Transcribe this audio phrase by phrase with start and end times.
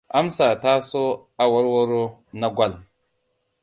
[0.19, 1.01] Amsa ta sa
[1.43, 2.03] aworworo
[2.39, 2.73] na gwal.